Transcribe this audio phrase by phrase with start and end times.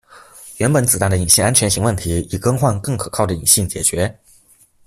[0.57, 4.19] 原本子弹的引信安全型问题以更换更可靠的引信解决。